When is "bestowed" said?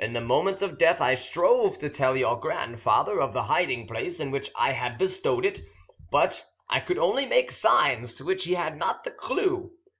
4.98-5.44